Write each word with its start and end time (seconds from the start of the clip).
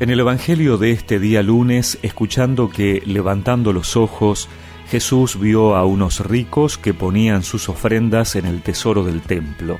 En 0.00 0.08
el 0.08 0.18
Evangelio 0.18 0.78
de 0.78 0.92
este 0.92 1.18
día 1.18 1.42
lunes, 1.42 1.98
escuchando 2.00 2.70
que, 2.70 3.02
levantando 3.04 3.74
los 3.74 3.98
ojos, 3.98 4.48
Jesús 4.88 5.38
vio 5.38 5.76
a 5.76 5.84
unos 5.84 6.20
ricos 6.20 6.78
que 6.78 6.94
ponían 6.94 7.42
sus 7.42 7.68
ofrendas 7.68 8.34
en 8.34 8.46
el 8.46 8.62
tesoro 8.62 9.04
del 9.04 9.20
templo. 9.20 9.78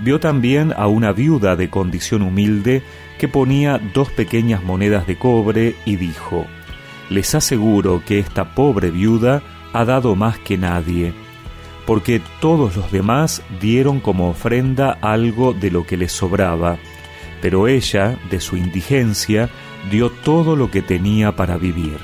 Vio 0.00 0.18
también 0.18 0.72
a 0.74 0.86
una 0.86 1.12
viuda 1.12 1.56
de 1.56 1.68
condición 1.68 2.22
humilde 2.22 2.82
que 3.18 3.28
ponía 3.28 3.78
dos 3.92 4.10
pequeñas 4.10 4.64
monedas 4.64 5.06
de 5.06 5.18
cobre 5.18 5.76
y 5.84 5.96
dijo, 5.96 6.46
Les 7.10 7.34
aseguro 7.34 8.02
que 8.06 8.18
esta 8.18 8.54
pobre 8.54 8.90
viuda 8.90 9.42
ha 9.74 9.84
dado 9.84 10.16
más 10.16 10.38
que 10.38 10.56
nadie, 10.56 11.12
porque 11.84 12.22
todos 12.40 12.76
los 12.76 12.90
demás 12.90 13.42
dieron 13.60 14.00
como 14.00 14.30
ofrenda 14.30 14.96
algo 15.02 15.52
de 15.52 15.70
lo 15.70 15.84
que 15.84 15.98
les 15.98 16.12
sobraba 16.12 16.78
pero 17.44 17.68
ella, 17.68 18.18
de 18.30 18.40
su 18.40 18.56
indigencia, 18.56 19.50
dio 19.90 20.08
todo 20.08 20.56
lo 20.56 20.70
que 20.70 20.80
tenía 20.80 21.36
para 21.36 21.58
vivir. 21.58 21.98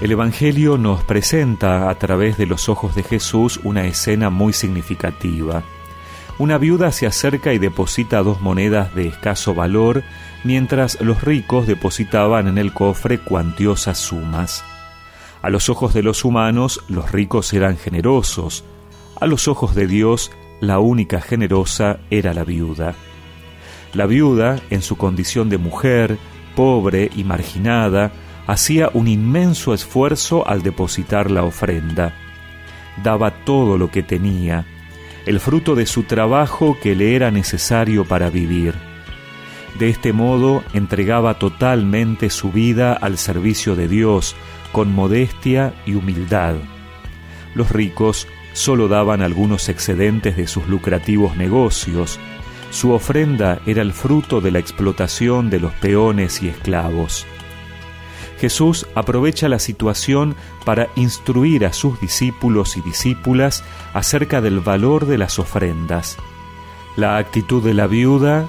El 0.00 0.10
Evangelio 0.10 0.78
nos 0.78 1.04
presenta 1.04 1.88
a 1.88 1.94
través 1.94 2.36
de 2.36 2.46
los 2.46 2.68
ojos 2.68 2.96
de 2.96 3.04
Jesús 3.04 3.60
una 3.62 3.86
escena 3.86 4.30
muy 4.30 4.52
significativa. 4.52 5.62
Una 6.40 6.58
viuda 6.58 6.90
se 6.90 7.06
acerca 7.06 7.52
y 7.52 7.58
deposita 7.58 8.24
dos 8.24 8.40
monedas 8.40 8.96
de 8.96 9.06
escaso 9.06 9.54
valor, 9.54 10.02
mientras 10.42 11.00
los 11.02 11.22
ricos 11.22 11.68
depositaban 11.68 12.48
en 12.48 12.58
el 12.58 12.72
cofre 12.72 13.20
cuantiosas 13.20 13.98
sumas. 13.98 14.64
A 15.40 15.50
los 15.50 15.68
ojos 15.68 15.94
de 15.94 16.02
los 16.02 16.24
humanos, 16.24 16.80
los 16.88 17.12
ricos 17.12 17.52
eran 17.52 17.76
generosos, 17.76 18.64
a 19.20 19.26
los 19.26 19.48
ojos 19.48 19.74
de 19.74 19.86
Dios, 19.86 20.32
la 20.60 20.78
única 20.78 21.20
generosa 21.20 22.00
era 22.10 22.34
la 22.34 22.44
viuda. 22.44 22.94
La 23.92 24.06
viuda, 24.06 24.60
en 24.70 24.82
su 24.82 24.96
condición 24.96 25.48
de 25.48 25.58
mujer, 25.58 26.18
pobre 26.56 27.10
y 27.14 27.24
marginada, 27.24 28.12
hacía 28.46 28.90
un 28.92 29.08
inmenso 29.08 29.74
esfuerzo 29.74 30.46
al 30.46 30.62
depositar 30.62 31.30
la 31.30 31.44
ofrenda. 31.44 32.14
Daba 33.02 33.44
todo 33.44 33.78
lo 33.78 33.90
que 33.90 34.02
tenía, 34.02 34.66
el 35.26 35.40
fruto 35.40 35.74
de 35.74 35.86
su 35.86 36.02
trabajo 36.02 36.76
que 36.82 36.94
le 36.94 37.16
era 37.16 37.30
necesario 37.30 38.04
para 38.04 38.30
vivir. 38.30 38.74
De 39.78 39.88
este 39.88 40.12
modo 40.12 40.62
entregaba 40.72 41.38
totalmente 41.38 42.30
su 42.30 42.52
vida 42.52 42.92
al 42.92 43.18
servicio 43.18 43.74
de 43.74 43.88
Dios, 43.88 44.36
con 44.72 44.92
modestia 44.92 45.74
y 45.86 45.94
humildad. 45.94 46.56
Los 47.54 47.70
ricos 47.70 48.28
solo 48.54 48.88
daban 48.88 49.20
algunos 49.20 49.68
excedentes 49.68 50.36
de 50.36 50.46
sus 50.46 50.66
lucrativos 50.66 51.36
negocios. 51.36 52.18
Su 52.70 52.92
ofrenda 52.92 53.60
era 53.66 53.82
el 53.82 53.92
fruto 53.92 54.40
de 54.40 54.50
la 54.50 54.60
explotación 54.60 55.50
de 55.50 55.60
los 55.60 55.74
peones 55.74 56.42
y 56.42 56.48
esclavos. 56.48 57.26
Jesús 58.40 58.86
aprovecha 58.94 59.48
la 59.48 59.58
situación 59.58 60.34
para 60.64 60.88
instruir 60.96 61.66
a 61.66 61.72
sus 61.72 62.00
discípulos 62.00 62.76
y 62.76 62.80
discípulas 62.80 63.62
acerca 63.92 64.40
del 64.40 64.60
valor 64.60 65.06
de 65.06 65.18
las 65.18 65.38
ofrendas. 65.38 66.16
La 66.96 67.16
actitud 67.16 67.62
de 67.62 67.74
la 67.74 67.86
viuda 67.86 68.48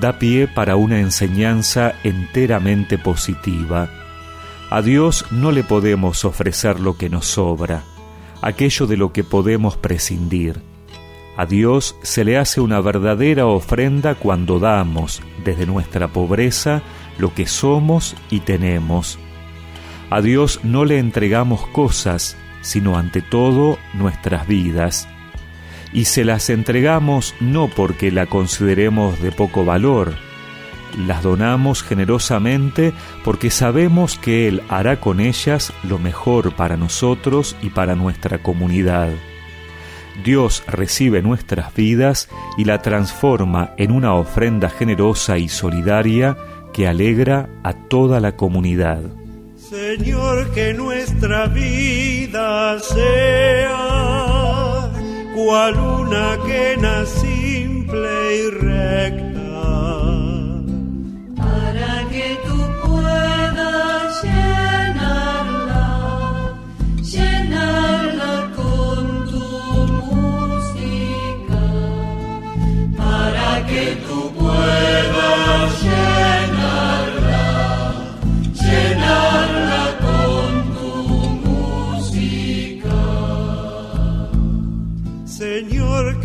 da 0.00 0.18
pie 0.18 0.48
para 0.48 0.76
una 0.76 1.00
enseñanza 1.00 1.94
enteramente 2.04 2.98
positiva. 2.98 3.88
A 4.68 4.82
Dios 4.82 5.24
no 5.30 5.52
le 5.52 5.64
podemos 5.64 6.24
ofrecer 6.24 6.80
lo 6.80 6.96
que 6.96 7.08
nos 7.08 7.26
sobra 7.26 7.84
aquello 8.42 8.86
de 8.86 8.96
lo 8.96 9.12
que 9.12 9.24
podemos 9.24 9.76
prescindir. 9.76 10.60
A 11.36 11.44
Dios 11.44 11.96
se 12.02 12.24
le 12.24 12.38
hace 12.38 12.60
una 12.60 12.80
verdadera 12.80 13.46
ofrenda 13.46 14.14
cuando 14.14 14.58
damos, 14.58 15.22
desde 15.44 15.66
nuestra 15.66 16.08
pobreza, 16.08 16.82
lo 17.18 17.34
que 17.34 17.46
somos 17.46 18.16
y 18.30 18.40
tenemos. 18.40 19.18
A 20.08 20.22
Dios 20.22 20.60
no 20.62 20.84
le 20.84 20.98
entregamos 20.98 21.66
cosas, 21.68 22.36
sino 22.62 22.96
ante 22.96 23.20
todo 23.20 23.78
nuestras 23.92 24.46
vidas. 24.46 25.08
Y 25.92 26.06
se 26.06 26.24
las 26.24 26.48
entregamos 26.50 27.34
no 27.40 27.68
porque 27.68 28.10
la 28.10 28.26
consideremos 28.26 29.20
de 29.20 29.32
poco 29.32 29.64
valor, 29.64 30.14
las 30.96 31.22
donamos 31.22 31.82
generosamente 31.82 32.92
porque 33.24 33.50
sabemos 33.50 34.18
que 34.18 34.48
Él 34.48 34.62
hará 34.68 35.00
con 35.00 35.20
ellas 35.20 35.72
lo 35.82 35.98
mejor 35.98 36.54
para 36.54 36.76
nosotros 36.76 37.56
y 37.62 37.70
para 37.70 37.94
nuestra 37.94 38.42
comunidad. 38.42 39.10
Dios 40.24 40.62
recibe 40.66 41.22
nuestras 41.22 41.74
vidas 41.74 42.28
y 42.56 42.64
la 42.64 42.80
transforma 42.80 43.74
en 43.76 43.92
una 43.92 44.14
ofrenda 44.14 44.70
generosa 44.70 45.38
y 45.38 45.48
solidaria 45.48 46.36
que 46.72 46.88
alegra 46.88 47.48
a 47.62 47.72
toda 47.74 48.20
la 48.20 48.36
comunidad. 48.36 49.02
Señor, 49.56 50.52
que 50.52 50.74
nuestra 50.74 51.46
vida 51.48 52.78
sea 52.78 53.96
cual 55.34 55.76
una 55.76 56.38
quena 56.46 57.04
simple 57.04 58.36
y 58.36 58.50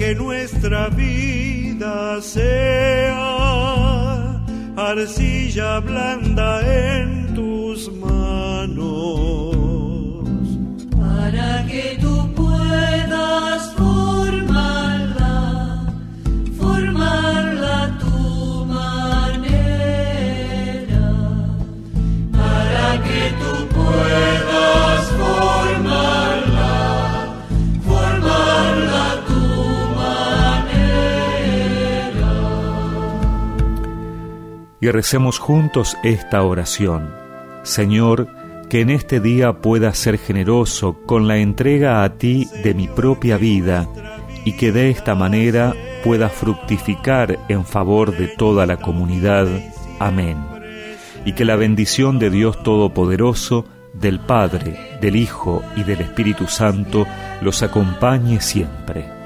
que 0.02 0.16
nuestra 0.16 0.90
vida 0.90 2.20
sea 2.22 3.22
arcilla 4.76 5.80
blanda 5.80 6.50
en 6.66 7.36
tus 7.36 7.92
manos. 7.94 8.21
Y 34.82 34.90
recemos 34.90 35.38
juntos 35.38 35.96
esta 36.04 36.44
oración. 36.44 37.14
Señor, 37.62 38.28
que 38.68 38.82
en 38.82 38.90
este 38.90 39.20
día 39.20 39.54
pueda 39.54 39.94
ser 39.94 40.18
generoso 40.18 40.98
con 41.06 41.28
la 41.28 41.38
entrega 41.38 42.04
a 42.04 42.18
ti 42.18 42.50
de 42.64 42.74
mi 42.74 42.88
propia 42.88 43.38
vida 43.38 43.88
y 44.44 44.54
que 44.54 44.72
de 44.72 44.90
esta 44.90 45.14
manera 45.14 45.76
pueda 46.04 46.30
fructificar 46.30 47.38
en 47.48 47.64
favor 47.64 48.18
de 48.18 48.28
toda 48.28 48.66
la 48.66 48.78
comunidad. 48.78 49.48
Amén. 50.00 50.38
Y 51.26 51.34
que 51.34 51.46
la 51.46 51.56
bendición 51.56 52.18
de 52.18 52.32
Dios 52.32 52.64
Todopoderoso, 52.64 53.66
del 53.94 54.20
Padre, 54.20 54.98
del 55.00 55.16
Hijo 55.16 55.62
y 55.76 55.84
del 55.84 56.02
Espíritu 56.02 56.48
Santo 56.48 57.06
los 57.42 57.62
acompañe 57.62 58.42
siempre. 58.42 59.21